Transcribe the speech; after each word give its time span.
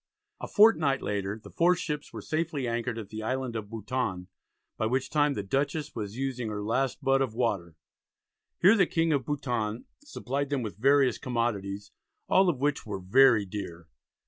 A 0.39 0.47
fortnight 0.47 1.03
later 1.03 1.37
the 1.37 1.51
four 1.51 1.75
ships 1.75 2.11
were 2.11 2.23
safely 2.23 2.67
anchored 2.67 2.97
at 2.97 3.09
the 3.09 3.21
island 3.21 3.55
of 3.55 3.69
Bouton, 3.69 4.29
by 4.75 4.87
which 4.87 5.11
time 5.11 5.35
the 5.35 5.43
Dutchess 5.43 5.93
was 5.93 6.17
using 6.17 6.49
her 6.49 6.63
last 6.63 7.03
butt 7.03 7.21
of 7.21 7.35
water. 7.35 7.75
Here 8.57 8.75
the 8.75 8.87
King 8.87 9.13
of 9.13 9.27
Bouton 9.27 9.85
supplied 10.03 10.49
them 10.49 10.63
with 10.63 10.75
various 10.77 11.19
commodities, 11.19 11.91
all 12.27 12.49
of 12.49 12.57
which 12.59 12.83
"were 12.83 12.99
very 12.99 13.45
dear." 13.45 13.89